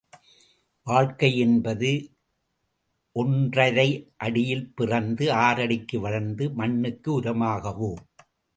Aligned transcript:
வாழ்க்கையென்பது, 0.85 1.91
ஒன்றரையடியில் 3.15 4.65
பிறந்து 4.75 5.27
ஆறடிக்கு 5.45 5.99
வளர்ந்து 5.99 6.49
மண்ணுக்கு 6.51 7.21
உரமாகவோ? 7.21 7.91